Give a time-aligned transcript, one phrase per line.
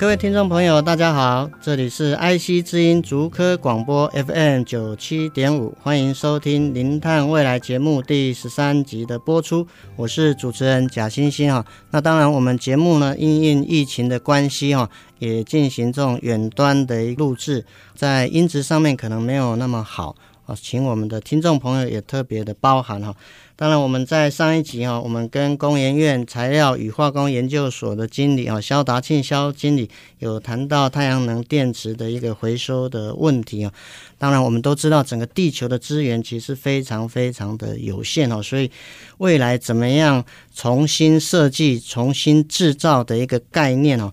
[0.00, 11.62] 各位听众朋友，大家好，这里是 IC 之音竹科广播 FM 九七点五，欢迎收听《零碳未来》节目第十三集的播出，我是主持人贾欣欣哈。
[11.90, 23.14] 那当然，我们节目呢，因应疫情的关系哈，也进行这种远端的录制，在音质上面可能没有那么好啊，请我们的听众朋友也特别的包涵哈。
[23.60, 33.70] 当然，我们在上一集哈，我们跟工研院材料与化工研究所的经理啊，肖达庆肖经理有谈到太阳能电池的一个回收的问题啊。
[34.16, 38.70] 当然，我们都知道整个地球的资源其实非常非常的有限哦，所以
[39.18, 40.24] 未来怎么样
[40.54, 44.10] 重新设计、重新制造的一个概念哦。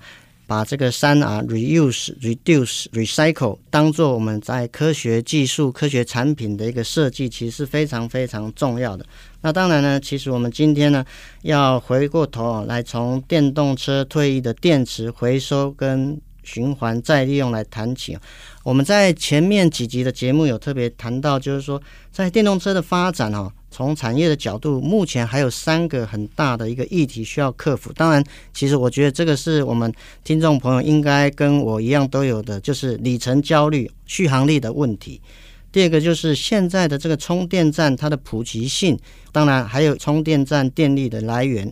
[0.48, 9.06] 把这个三 R reuse、reduce、recycle 当做我们在科学技术、科学产品的一个设计，其实是非常非常重要的。
[9.42, 11.06] 那当然呢，其实我们今天呢，
[11.42, 18.18] 要回过头来从电动车退役的电池回收跟循环再利用来谈起。
[18.64, 23.52] 我们在前面几集的节目有特别谈到，就是说在电动车的发展哦。
[23.78, 27.94] 从产业的角度，目前还有三个很大的一个议题需要克服。
[27.94, 35.22] 当然，其实我觉得这个是我们听众朋友应该跟我一样都有的，就是里程焦虑、续航力的问题。
[35.72, 38.98] 第二个就是现在的这个充电站它的普及性，
[39.32, 41.72] 当然还有充电站电力的来源。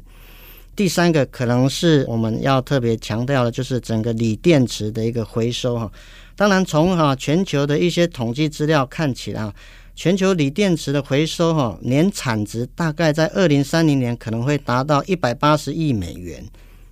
[0.75, 5.91] 第三个可能是我们要特别强调的，就是整个锂电池的一个回收哈。
[6.35, 9.51] 当然，从哈全球的一些统计资料看起来。
[9.95, 16.45] 全球锂电池的回收，哈，年产值大概在二零三零年可能会达到一百八十亿美元，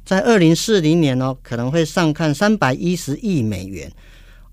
[0.06, 3.91] 在二零四零年哦，可能会上看三百一十亿美元，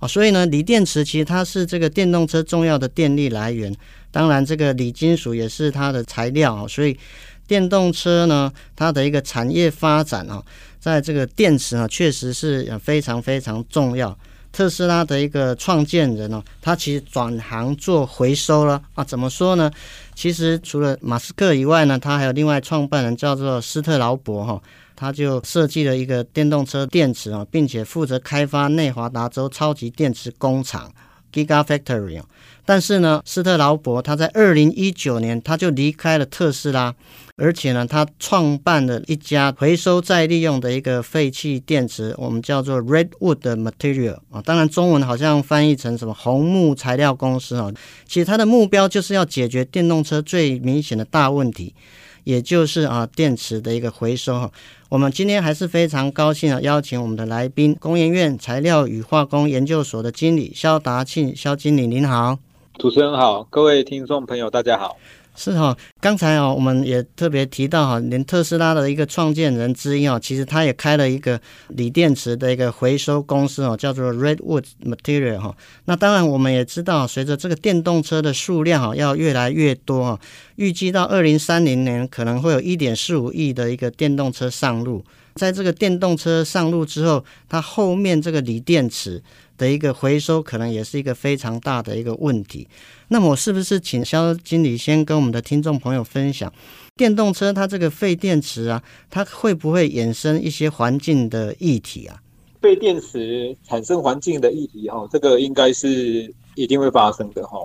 [0.00, 3.72] 哦，所以呢，锂电池其实它是这个电动车重要的电力来源，
[4.10, 6.98] 当然这个锂金属也是它的材料，所以
[7.46, 10.42] 电动车呢，它的一个产业发展啊，
[10.80, 14.18] 在这个电池啊，确实是非常非常重要。
[14.52, 19.04] 特斯拉的一个创建人哦，他其实转行做回收了啊？
[19.04, 19.70] 怎么说呢？
[20.14, 24.60] 其实除了马斯克以外呢，他还有另外创办人叫做斯特劳伯哈，
[24.96, 30.92] 他就设计了一个电动车电池啊，并且负责开发内华达州超级电池工厂
[31.32, 32.22] Gigafactory。
[32.70, 36.94] 但是呢，斯特劳伯他在二零一九年他就离开了特斯拉。
[37.34, 47.72] 而且呢，他创办了一家回收再利用的一个废弃电池，我们叫做 Redwood Material 啊，当然中文好像翻译成什么红木材料公司啊。
[48.06, 51.74] 其实它的目标就是要解决电动车最明显的大问题，
[52.22, 54.48] 也就是啊电池的一个回收。
[54.90, 62.38] 我们今天还是非常高兴啊，邀请我们的来宾，工研院材料与化工研究所的经理肖达庆肖经理，您好。
[62.80, 64.96] 主持人好，各位听众朋友大家好。
[65.36, 75.54] 是哈，刚才哦，我们也特别提到哈，连特斯拉的一个创建人之一哦，其实他也开了一个锂电池的一个回收公司哦，叫做 Redwood Material 哈。
[75.84, 80.20] 那当然，我们也知道，随着这个电动车的数量哈要越来越多哈，
[80.56, 85.04] 预计到二零三零年可能会有一点四五亿的一个电动车上路。
[85.34, 89.22] 在这个电动车上路之后，它后面这个锂电池
[89.60, 92.66] 的一个回收可能也是一个非常大的一个问题。
[93.08, 96.50] 那么，我是不是请肖经理先跟我们的听众朋友分享，
[96.96, 102.22] 电动车它这个废电池啊，它会不会衍生一些环境的议题啊？
[102.62, 107.58] 废电池产生环境的议题哈，这个应该是一定会发生的哈。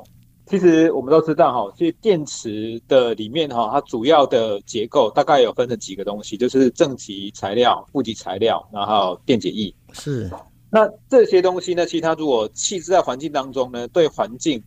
[0.48, 9.74] 其实我们都知道哈，其实电池的里面哈，它主要的结构大概有分成几个东西，就是正极材料、负极材料，然后电解液。
[9.94, 10.30] 是。
[10.70, 14.62] 那这些东西呢，其实它如果弃置在环境当中呢，对环境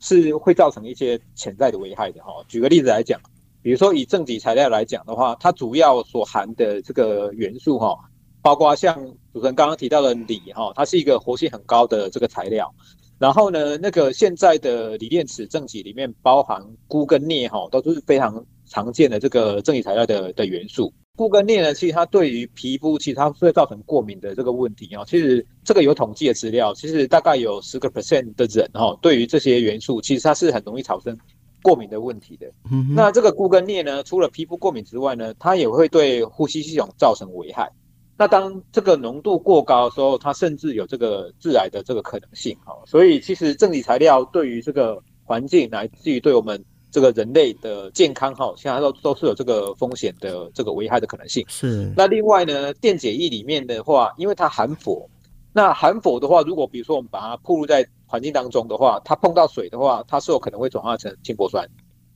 [0.00, 2.32] 是会造成一些潜在的危害的哈。
[2.48, 3.20] 举个例子来讲，
[3.60, 7.98] 比如说以正极材料来讲的话，它主要所含的这个元素哈，
[8.40, 8.96] 包括像
[9.32, 12.72] 主持人刚刚提到的锂哈，它是一个活性很高的这个材料。
[13.18, 20.92] 然后呢，那个现在的锂电池正极里面包含钴跟镍哈，都是非常常见的这个正极材料的的元素。
[21.16, 25.04] 鈷跟镍呢，其实它对于皮肤，其实它会造成过敏的这个问题啊。
[25.04, 31.16] 其实这个有统计的资料，其实大概有十个 percent 的人哈，对于这些元素，其实它是很容易产生
[31.62, 32.50] 过敏的问题的。
[32.70, 37.70] 嗯，那这个鈷跟镍呢，除了皮肤过敏之外呢，它也会对呼吸系统造成危害。
[38.16, 42.56] 那当这个浓度过高的时候，它甚至有这个致癌的这个可能性。
[42.64, 51.44] 哈，所以其实正极材料对于这个环境，乃至于对我们这个人类的健康，哈，现在都都是有这个风险的这个危害的可能性。
[51.48, 51.92] 是。
[51.96, 55.08] 那另外呢，电解液里面的话，因为它含氟，
[55.52, 61.66] 那含氟的话，如果比如说我们把它暴露在环境当中的话，它碰到水的话，它是有可能会转化成氢铂酸。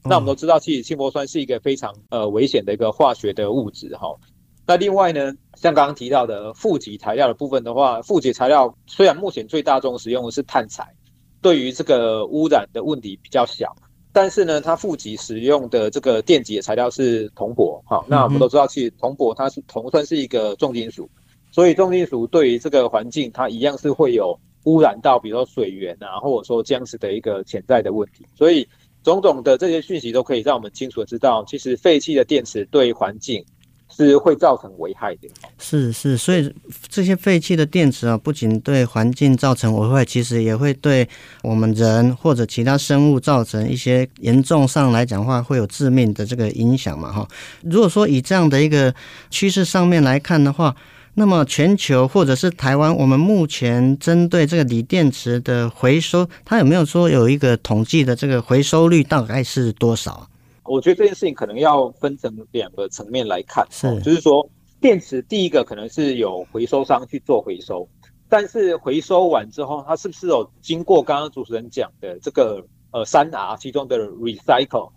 [0.04, 4.14] 那我们都知道，其实氢铂酸是一个非常呃危险的一个化学的物质，哈。
[4.66, 10.92] 那另外呢，像刚刚提到的负极材料的部分的话，负极材料虽然目前最大众使用的是碳材，
[11.40, 13.74] 对于这个污染的问题比较小，
[14.16, 17.82] 但是呢，它负极使用的这个电极的材料是铜箔。
[17.84, 21.06] 好，那我们都知道，其实铜箔它是铜算是一个重金属，
[21.50, 24.34] 所以重金属对于这个环境，它一样是会有
[24.64, 28.24] 污染到，比如说水源啊，或者说这样子的一个潜在的问题。
[28.34, 28.66] 所以
[29.02, 33.44] 种种的这些讯息都可以让我们清楚的知道，其实废弃的电池对环境。
[33.88, 35.28] 是会造成危害的，
[35.58, 36.52] 是是，所以
[36.88, 41.08] 这些废弃的电池啊，不仅对环境造成危害，其实也会对
[41.42, 47.26] 我们人或者其他生物造成一些严重上来讲话会有致命的这个影响嘛，哈。
[47.62, 48.94] 如果说以这样的一个
[49.30, 50.76] 趋势上面来看的话，
[51.14, 60.28] 那么全球或者是台湾，我们目前针对这个锂电池的回收，它有没有说有一个统计的这个回收率大概是多少？
[60.68, 64.48] 我觉得这件事情可能要分成两个层面来看，是，就是说
[64.80, 67.88] 电池第一个可能是有回收商去做回收，
[68.28, 74.90] 但是回收完之后，它是不是有经过刚刚主持人讲的这个呃三 R 其中的 recycle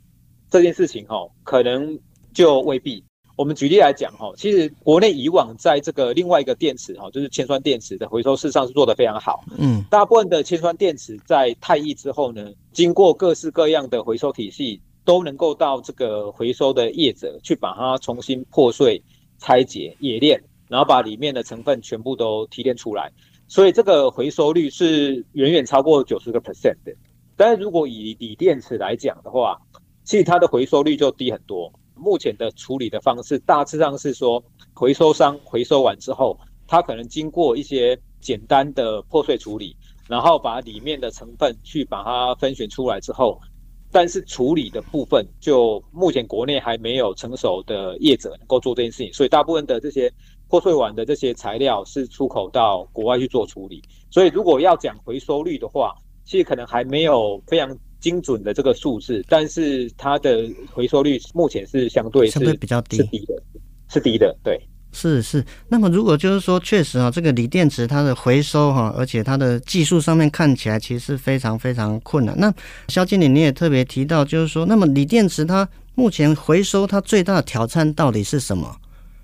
[0.49, 1.99] 这件事情哈，可能
[2.33, 3.03] 就未必。
[3.35, 14.81] 我们举例来讲哈，其实国内以往在这个另外一个电池哈，就是铅酸电池的回收事实上是做得非常好，嗯，大部分的铅酸电池在太役之后呢，经过各式各样的回收体系。
[15.09, 19.01] 都能够到这个回收的业者去把它重新破碎、
[19.39, 23.11] 拆解、冶炼，然后把里面的成分全部都提炼出来，
[23.47, 26.93] 所以这个回收率是远远超过九十个 percent 的。
[27.35, 29.59] 但是如果以锂电池来讲的话，
[30.03, 31.73] 其实它的回收率就低很多。
[31.95, 34.43] 目前的处理的方式大致上是说，
[34.75, 39.75] 回收商回收完之后，它可能经过一些简单的破碎处理，
[40.07, 43.41] 然后把里面的成分去把它分选出来之后。
[43.91, 50.11] 但是处理的部分，就目前国内还没有成熟的业者能够做这件事情，所以大部分的这些
[50.47, 53.81] 破碎碗的这些材料是出口到国外去做处理。
[54.11, 63.43] 所以如果要讲回收率的话，其实可能还没有非常精准的这个数字，但是它的回收率目前是相对是相对比较低，是低的，
[63.89, 64.59] 是低的，对。
[64.91, 72.35] 是是，那么如果就是说，确实啊，这个锂电池它的回收哈，而且它的技术上面看起来其实是非常非常困难。
[72.37, 72.51] 那
[72.87, 78.75] 肖经理你也特别提到，就是说，那么锂电池它目前回收它最大的挑战到底是什么？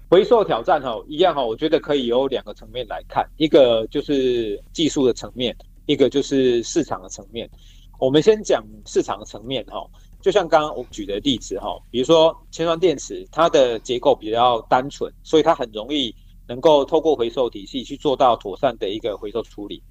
[0.08, 5.56] 回收挑战哈，一样哈，我觉得可以有两个层面来看，一个就是技术的层面，
[5.88, 7.50] 一个就是市场的层面。
[7.98, 9.84] 我们先讲市场的层面哈。
[10.26, 16.12] 就像刚刚我举的例子哈，比如说铅酸电池，它的结构比较单纯，所以它很容易
[16.48, 19.84] 能够透过回收体系去做到妥善的一个回收处理。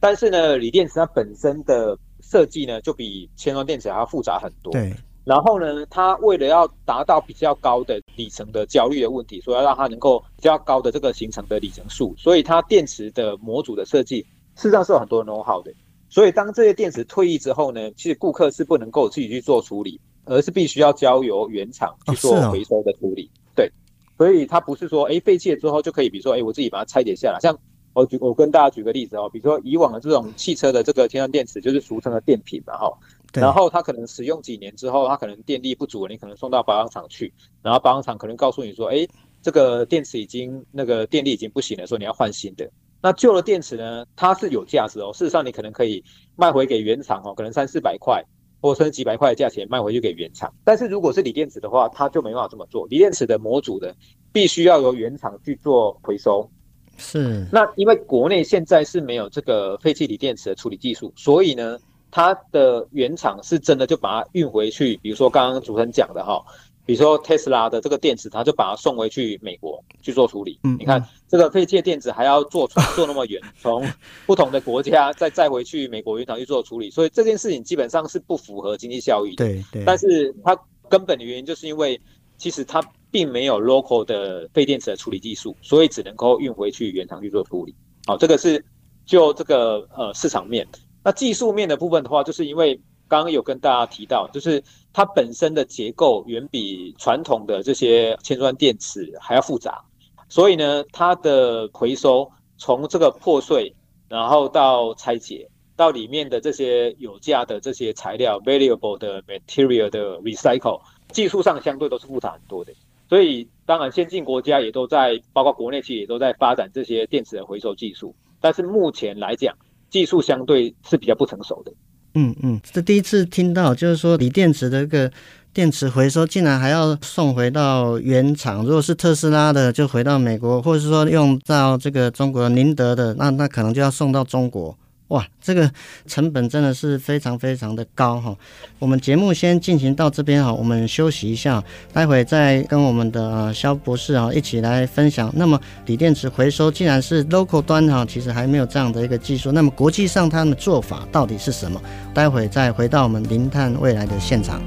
[0.00, 4.72] 但是呢，锂电池它本身的设计呢，就比铅酸电池还要复杂很多。
[4.72, 4.94] 对。
[5.24, 14.22] 然后呢，它为了要达到比较高的里程的焦虑的问题，所以要让它能够比较高的这个形成的里程数，所以它电池的模组的设计，
[14.56, 15.70] 事实上是有很多 know-how 的。
[16.12, 23.30] 所以，当这些电池退役之后呢，其实顾客是不能够自己去做处理，而是必须要交由原厂去做回收的处理。
[23.56, 23.72] 对，
[24.18, 27.38] 所以它不是说，哎，废弃了之后就可以，比如说，哎，我自己把它拆解下来。
[27.40, 27.58] 像
[27.94, 32.92] 我举，我跟大家举个例子哦，比如说以往的这种汽车的这个铅酸电池，就是俗称的电瓶嘛，哈。
[33.32, 39.08] 然后它可能使用几年之后，它可能电力不足了，你可能送到保养厂去，然后保养厂可能告诉你说，哎，
[39.40, 42.70] 这个电池已经那个电力已经不行了，说你要换新的。
[43.02, 44.06] 那旧的电池呢？
[44.14, 45.10] 它是有价值哦。
[45.12, 46.02] 事实上，你可能可以
[46.36, 48.24] 卖回给原厂哦，可能三四百块，
[48.60, 50.54] 或甚至几百块的价钱卖回去给原厂。
[50.64, 52.86] 但是如果是锂电池的话，它就没办法这么做。
[52.86, 53.92] 锂电池的模组的
[54.32, 56.48] 必须要由原厂去做回收。
[56.96, 57.44] 是。
[57.50, 61.76] 那因为国内现在是没有这个废弃锂电池的处理技术，所以呢，
[62.10, 64.96] 它的原厂是真的就把它运回去。
[65.02, 66.40] 比如说刚刚主持人讲的哈。
[66.84, 70.58] 比如说特斯拉的这个电池，它就把它送回去美国去做处理。
[70.64, 73.86] 嗯，你看这个废弃电池还要坐船坐那么远，从
[74.26, 79.44] 不同的国家再再回去美国原厂去做处理，所以这件事情基本上是不符合经济效益的。
[79.44, 79.84] 对对。
[79.84, 80.58] 但是它
[80.88, 82.00] 根本的原因就是因为
[82.36, 87.74] 其实它并没有 local 的废电池的处理技术，所以只能够运回去原厂去做处理。
[88.06, 88.64] 好，这个是
[89.06, 90.66] 就这个呃市场面。
[91.04, 99.82] 那技术面的部分的话，就是因为刚刚有跟大家提到，就是它本身的结构远比传统的这些铅酸电池还要复杂，
[100.28, 103.74] 所以呢，它的回收从这个破碎，
[104.08, 110.80] 然后到拆解，到里面的这些有价的这些材料 valuable 的 material 的 recycle，
[111.10, 112.72] 技术上相对都是复杂很多的。
[113.08, 119.54] 所以，当然先进国家也都在，包括国内企业也都在发展这些电池的回收技术，但是目前来讲，
[119.90, 121.70] 技术相对是比较不成熟的。
[122.14, 125.10] 嗯嗯，这第一次听到，就是说锂电池的一个
[125.54, 128.64] 电池回收，竟然还要送回到原厂。
[128.64, 134.76] 如果是特斯拉的，就回到美国，或者是说用到这个中国宁德的，那那可能就要送到中国。
[135.12, 135.70] 哇，这个
[136.06, 138.34] 成本真的是非常非常的高哈。
[138.78, 145.30] 我们节目先进行到这边哈，我们休息一下，待会再跟我们的肖博士啊一起来分享。
[145.36, 151.78] 那么锂电池回收既然是 local 端哈，其实还没有这样的一个技术，那么国际上他们的做法到底是什么？
[152.14, 154.62] 待会再回到我们零碳未来的现场。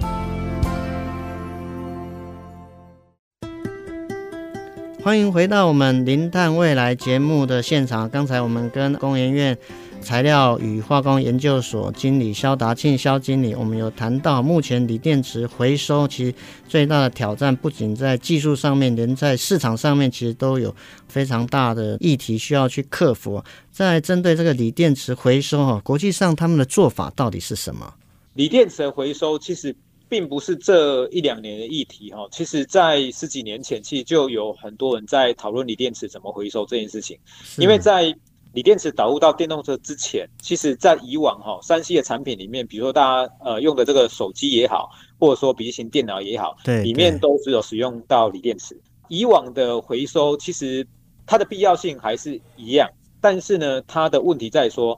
[5.06, 8.10] 欢迎回到我们零碳未来节目的现场。
[8.10, 9.56] 刚才我们跟工研院。
[10.02, 16.34] 材料与化工研究所经理肖达庆肖经理，我们有谈到，目前锂电池回收其实
[16.68, 20.74] 最大的挑战，不仅在技术上面，连在市场上面，其实都有
[21.08, 23.44] 非常大的议题需要去克服。
[23.72, 27.94] 在针对这个锂电池回收哈，国际上他们的做法到底是什么？
[28.34, 29.76] 锂电池回收其实
[30.08, 37.18] 并不是这一两年的议题哈，其实在十几年前，其实就有很多人在讨论锂电池怎么回收这件事情，
[37.58, 38.16] 因为在
[38.54, 48.80] 锂电池导入到电动车之前，其实在以往哈三 C 的产品里面，比如说大家呃用的这个手机也好，或者说笔记型电脑也好，对，里面都只有使用到锂电池。
[49.10, 50.88] 以往的回收其实
[51.28, 54.98] 它的必要性还是一样，但是呢，它的问题在说，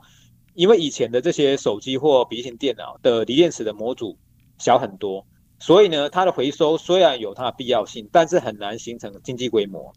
[0.54, 4.16] 因为以前的这些手机或笔记型电脑的锂电池的模组
[4.58, 5.26] 小很多，
[5.60, 9.94] 所以呢，它的回收虽然有它的必要性，但是很难形成经济规模。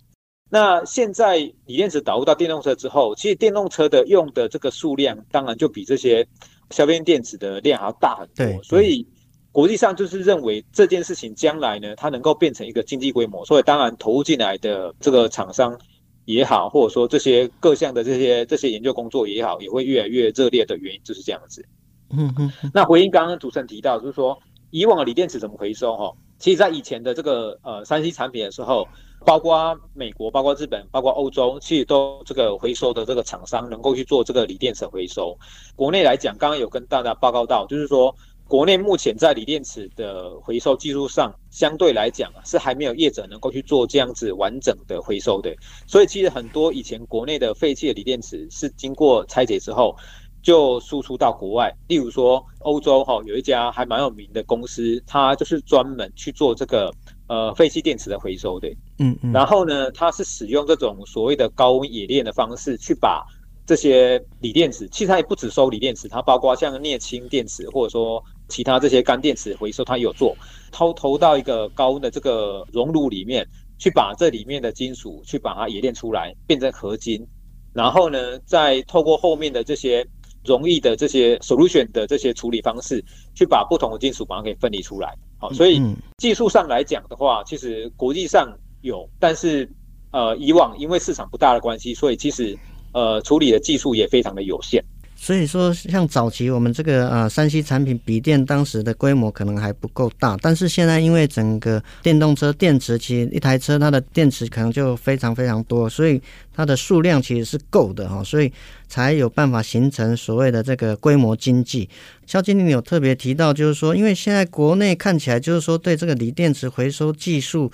[0.52, 1.36] 那现在
[1.66, 6.26] 锂电池导入到电动车之后，其实电动车的用的这个数量，当然就比这些
[6.70, 8.46] 消费电池的量还要大很多。
[8.46, 9.06] 对，所以
[9.52, 15.78] 国际上就是认为这件事情将来呢，它能够变成一个经济规模，所以当然投入进来的这个厂商
[16.24, 21.64] 也好，或者说这些各项的这些这些研究工作也好，也会越来越热烈的原因就是这样子。
[22.10, 22.52] 嗯嗯。
[22.74, 24.36] 那回应刚刚主持人提到，就是说
[24.70, 25.96] 以往的锂电池怎么回收？
[25.96, 28.88] 哈，其实在以前的这个呃三 C 产品的时候。
[29.22, 35.36] 包括美国、包括日本、包括欧洲，其实都这个回收的这个厂商能够去做这个锂电池回收。
[35.76, 38.16] 国内来讲，刚刚有跟大家报告到，就是说
[38.48, 45.54] 国内目前在锂电池的回收技术上，相对来讲，是还没有业者能够去做这样子完整的回收的。
[45.86, 49.94] 所以其实很多以前国内的废弃的锂电池是经过拆解之后，
[50.42, 51.72] 就输出到国外。
[51.88, 56.92] 例如说欧洲哈，有一家还蛮有名的公司，它就是专门去做这个。
[57.30, 58.68] 呃，废弃电池的回收的，
[58.98, 63.24] 嗯嗯，然后呢，它是使用这种所谓的高温冶炼的方式，去把
[63.64, 70.36] 这些锂电池，其实它也不只收锂电池，它包括像镍氢电池或者说其他这些干电池回收，它也有做，
[70.72, 73.46] 投投到一个高温的这个熔炉里面，
[73.78, 77.24] 去把这里面的金属去把它冶炼出来，变成合金，
[77.72, 80.04] 然后呢，再透过后面的这些。
[80.44, 83.04] 容易的这些 solution 的这些处理方式，
[83.34, 85.14] 去把不同的金属把它给分离出来。
[85.38, 85.82] 好，所以
[86.18, 89.68] 技术上来讲的话，其实国际上有，但是
[90.12, 92.58] 呃，以往因为市场不大的关系，所以其实
[92.92, 94.84] 呃，处理的技术也非常的有限。
[95.22, 106.18] 所以说，像早期我们这个呃三 C 产品笔电，当时的规模可能还不够大，但是现在因为整个电动车电池，其实一台车它的电池可能就非常非常多，所以
[106.54, 108.50] 它的数量其实是够的哈，所以
[108.90, 111.88] 才有办法形成所谓的这个规模经济。
[112.26, 117.72] 肖经理有特别提到，就是说，因为现在国内看起来就是说对这个锂电池回收技术。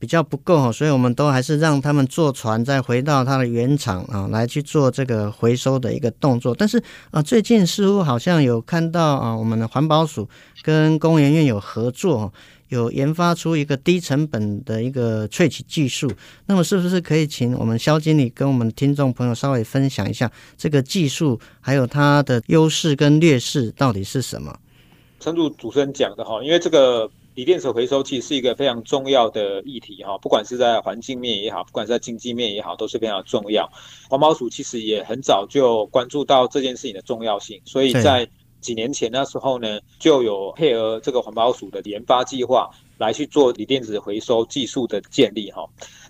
[0.00, 6.54] 比较不够哈，所以我们都还是让他们坐船再回到它的原厂啊，来去做这个回收的一个动作。
[6.56, 10.28] 但是啊，最近似乎好像有看到啊，我们的环保署
[10.62, 12.32] 跟工研院有合作，
[12.68, 16.10] 有研发出一个低成本的一个萃取技术。
[16.46, 24.58] 那么是不是可以请我们肖经理跟我们听众朋友稍微分享一下这个技术，还有它的优势跟劣势到底是什么？
[25.20, 27.10] 诚如主持人讲的哈，因为这个。
[27.34, 33.70] 锂电池回收其实是一个非常重要的议题哈，不管是在环境面也好，不管是在经济面也好，都是非常重要。
[34.10, 38.28] 环保署其实也很早就关注到这件事情的重要性，所以在
[38.60, 45.64] 几年前那时候呢，就有配合这个环保署的研发计划来去做锂电池回收技术的建立哈。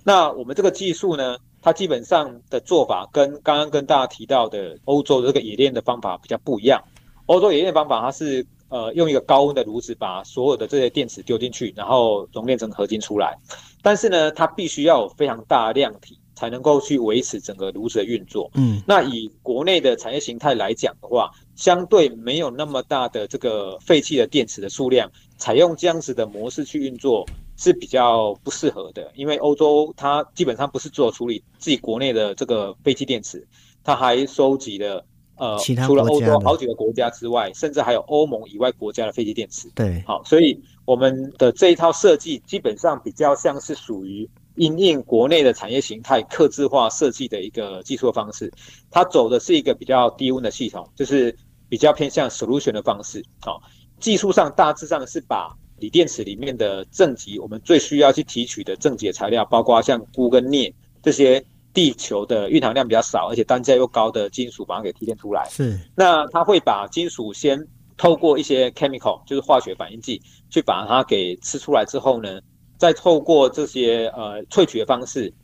[0.04, 6.82] 那我们这个技术呢，它基本上的做法跟刚刚跟大家提到的欧洲这个冶炼的方法比较不一样。
[7.26, 13.36] 欧洲冶炼方法它是呃用一个高温的炉子把所有的这些电池丢进去，然后熔炼成合金出来。
[13.82, 18.48] 但是呢，它必须要有非常大的量体，才能够去维持整个炉子的运作。
[18.54, 27.26] 嗯，那以国内的产业形态来讲的话，相对没有那么大的这个废弃的电池的数量，采用这样子的模式去运作
[27.56, 29.10] 是比较不适合的。
[29.16, 33.44] 因为欧洲它基本上不是做处理自己国内的这个废弃电池，
[33.82, 35.04] 它还收集了
[35.38, 39.68] 呃，除了欧洲好几个国家之外，甚至还有欧盟以外国家的废弃电池。
[39.74, 44.30] 对，好，所以我们的这一套设计基本上比较像是属于。
[44.58, 48.52] 因应国内的产业形态，客制化设计的一个技术方式，
[48.90, 51.34] 它走的是一个比较低温的系统，就是
[51.68, 53.24] 比较偏向 solution 的方式。
[53.46, 53.60] 哦，
[53.98, 65.48] 技术上大致上是把锂电池里面的正极，我们最需要去提取的正极材料，包括像钴跟镍这些地球的蕴含量比较少，而且单价又高的金属，把它给提炼出来。
[65.48, 67.64] 是，那它会把金属先
[67.96, 72.40] 透过一些 chemical，就是化学反应剂，去把它给吃出来之后呢，
[72.78, 75.34] 再透过这些呃萃取的方式，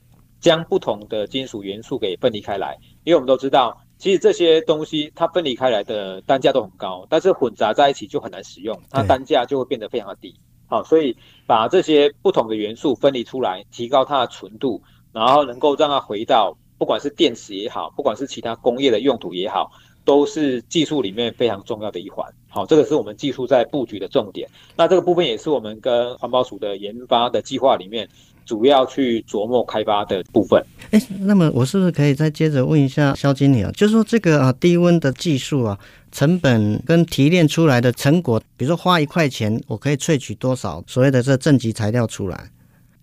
[0.41, 2.79] 将不同的金属元素给分离开来。
[3.05, 10.35] 因为我们都知道，其实这些东西它分离开来的单价都很高，但是混杂在一起就很难使用，它单价就会变得非常的低。
[10.67, 11.15] 好，所以
[11.47, 19.71] 把这些不同的元素分离出来，提高它的纯度，然后能够让它回到不管是电池也好，不管是其他工业的用途也好。
[20.05, 24.49] 都是技术里面非常重要的一环，好，这个是我们技术在布局的重点。
[24.77, 28.07] 那这个部分也是我们跟环保署的研发的计划里面
[28.45, 30.63] 主要去琢磨开发的部分。
[30.91, 33.71] 哎，那么我是不是可以再接着问一下肖经理啊？
[33.73, 35.79] 就是说这个啊低温的技术啊，
[36.13, 42.51] 成本跟提炼出来的成果，比如说花一块钱，我可以萃取多少所谓的这正极材料出来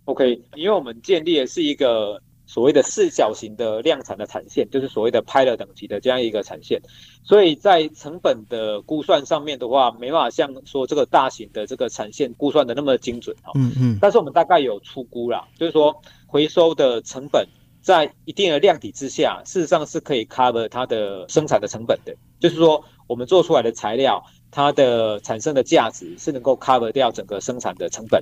[0.05, 2.21] ？OK，因为我们建立的是一个。
[2.51, 6.81] 所谓的四角形的量产的产线，就是所谓的 pilot 等级的这样一个产线，
[7.23, 13.53] 所以在成本的估算上面的话，没办法像说这个大型的这个产线估算的那么精准哈。
[13.55, 13.97] 嗯嗯。
[14.01, 15.95] 但是我们大概有出估啦，就是说
[16.27, 17.47] 回收的成本
[17.81, 22.13] 在一定的量体之下，事实上是可以 cover 它的生产的成本的。
[22.41, 28.21] 就是说我们做出来的材料，它的产生的价值是能够 cover 掉整个生产的成本。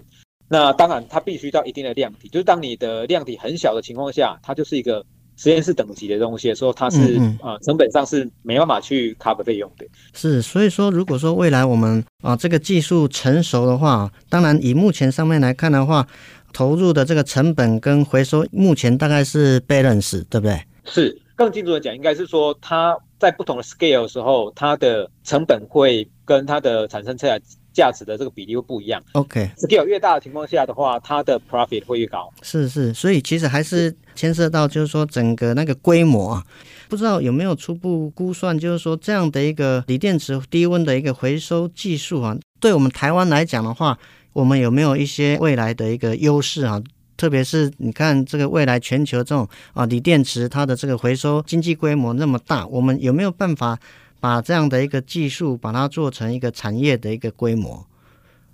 [0.51, 5.05] 那当然，它必须到一定的量体，就是当你的量体很小的情况下，它就是一个
[5.37, 9.85] 实验室等级的东西的时候，它是嗯嗯呃成本上是没办法去 cover 费用的。
[10.11, 16.07] 是，所以说，如果说未来我们啊这个技术成熟的话，当然以目前上面来看的话，
[16.51, 20.59] 投入的这个成本跟回收目前大概是 balance，对不对？
[20.83, 27.39] 是，更精准的讲，应该是说它在不同的 scale 的时候，它的成本会跟它的产生出来。
[27.79, 29.01] 价值的这个比例会不一样。
[29.13, 32.29] OK，scale 越大的情况下的话，它的 profit 会越高。
[32.41, 36.43] 是是，所以其实还是牵涉到，就是说整个那个规模啊，
[36.89, 43.97] 不知道有没有初步估算，就是说这样的一个锂电池低温的一个回收技术啊，对我们台湾来讲的话，
[44.33, 46.81] 我们有没有一些未来的一个优势啊？
[47.15, 53.79] 特别是你看这个未来全球这种啊锂电池它的这个回收经济规模那么大，我们有没有办法？
[54.19, 57.85] 把这样的一个技术，把它做成一个产业的一个规模。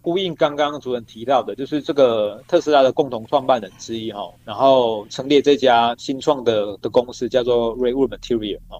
[0.02, 8.80] 呼应刚刚主任提到的，就是这个特斯拉的共同创办人之一哈，然后成立这家新创的的公司叫做 Raywood Material 哦。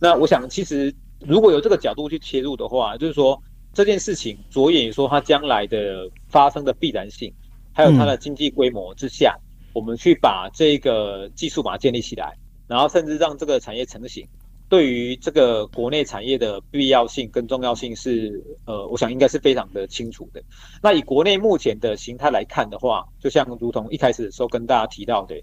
[0.00, 3.40] 那我想，其实如果有这个角度去切入的话，就是说
[3.72, 7.32] 这件事情着眼于说它将来的发生的必然性，
[7.72, 9.38] 还有它的经济规模之下，
[9.72, 12.36] 我们去把这个技术把它建立起来，
[12.66, 14.26] 然后甚至让这个产业成型。
[14.68, 20.42] 对于这个国内产业的必要性跟重要性是，呃，我想应该是非常的清楚的。
[20.82, 25.36] 那以国内目前的形态来看的话，就像如同一开始的时候跟大家提到的，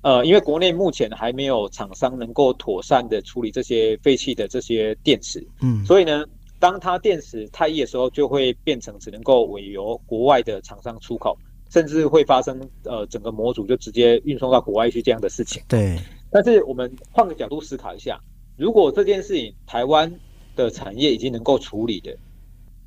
[0.00, 6.24] 呃，因为国内目前还没有厂商能够妥善的处理这些废弃的这些电池，嗯，所以呢，
[6.58, 11.36] 当它电池太易的时候，就会变成只能够委由国外的厂商出口，
[11.68, 15.62] 甚至会发生呃整个模组就直接运送到国外去这样的事情。
[15.68, 15.98] 对，
[16.30, 18.18] 但是我们换个角度思考一下。
[18.60, 20.12] 如果这件事情台湾
[20.54, 22.14] 的产业已经能够处理的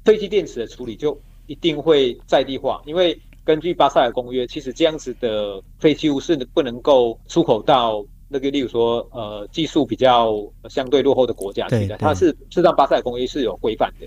[0.05, 10.35] 废弃电池的处理，就一定会在地化，因为根据巴塞尔公约，其实这样子的废弃物是不能够出口到那个，例如说呃技术比较
[10.69, 14.05] 相对落后的国家去的，它是是让巴塞尔公约是有规范的。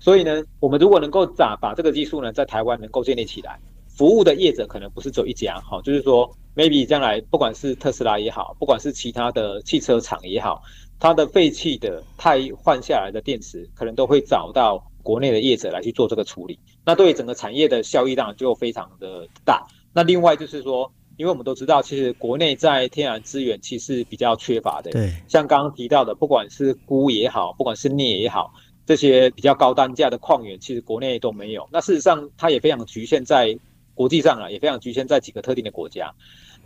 [0.00, 10.60] 所以呢，我们如果能够把把这个技术呢在台湾能够建立起来，服务的业者可能不是只有一家，好，就是说 maybe 将来不管是特斯拉也好，不管是其他的汽车厂也好。
[11.04, 16.58] 它的废弃的太换下来的电池，可能都会找到国内的业者来去做这个处理。
[16.82, 19.66] 那对整个产业的效益当然就非常的大。
[19.92, 24.92] 那另外就是说，因为我们都知道，其实国内在天然资源其实比较缺乏的。
[24.92, 28.54] 对，像刚刚提到的，不管是钴也好，不管是镍也好，
[28.86, 31.68] 这些比较高单价的矿源，其实国内都没有。
[31.70, 33.58] 那事实上，它也非常局限在
[33.92, 36.14] 国际上啊，也非常局限在几个特定的国家。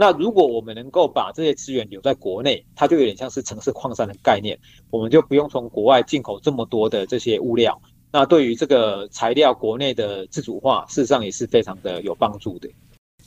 [0.00, 4.56] 那如果我们能够把这些资源留在国内，它就有点像是城市矿山的概念，
[4.90, 7.76] 我们就不用从国外进口这么多的这些物料。
[8.12, 12.70] 那对于这个材料国内的自主化，事实上也是非常的有帮助的。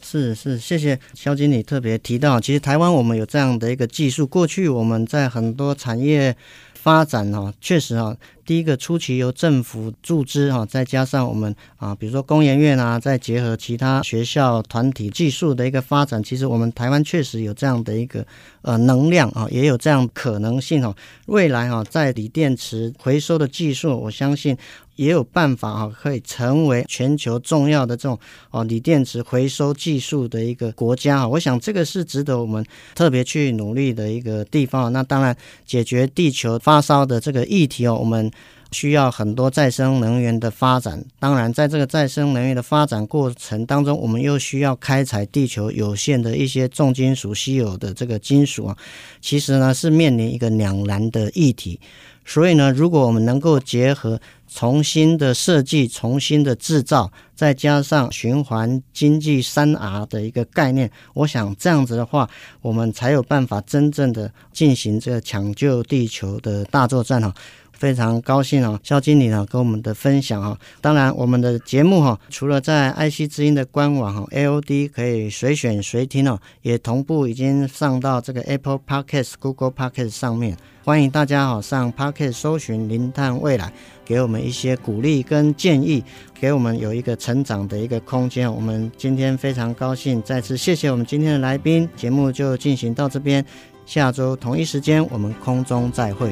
[0.01, 6.36] 是是，谢谢肖经理特别提到，其实台湾我们有这样的一个技术，过去我们在很多产业。
[6.82, 18.26] 发展哈，确实哈，第一个初期由政府注资哈，再加上我们啊，比如说工研院啊，再结合其他学校团体技术的一个发展，其实我们台湾确实有这样的一个
[18.63, 20.96] 呃能量啊，也有这样可能性哈。
[21.28, 24.58] 未来哈，在锂电池回收的技术，我相信。
[25.02, 28.18] 也有办法哈，可以成为全球重要的这种
[28.52, 31.28] 哦锂电池回收技术的一个国家啊！
[31.28, 34.94] 我想这个是值得我们特别去努力的一个地方。
[34.94, 35.36] 那当然，
[35.66, 38.32] 解决地球发烧的这个议题哦，我们
[38.71, 41.03] 需要很多再生能源的发展。
[41.19, 48.77] 当然，在这个再生能源的发展过程当中，我们又需要开采地球有限的一些重金属、稀有的这个金属啊。
[49.19, 51.79] 其实呢，是面临一个两难的议题。
[52.23, 62.29] 所以呢，如果我们能够结合重新的设计、重新的制造，再加上循环经济三 R 的一个概念，我想这样子的话，
[62.62, 67.34] 我们才有办法真正的进行这个抢救地球的大作战哈。
[67.82, 70.56] 非常高兴哦，肖经理呢跟我们的分享啊。
[70.82, 80.56] 当然，我们的节目哈，除了在爱惜之音的官网哈 AOD 可以随选随听哦，也同步已经上到这个 Apple Podcast、Google Podcast 上面。
[80.84, 83.74] 欢迎大家哈上 Podcast 搜寻“零碳未来”，
[84.06, 86.04] 给我们一些鼓励跟建议，
[86.39, 88.54] 给我们有一个成长的一个空间。
[88.54, 91.89] 我们今天非常高兴，再次谢谢我们今天的来宾。
[91.96, 93.44] 节目就进行到这边，
[93.88, 96.32] 下周同一时间我们空中再会。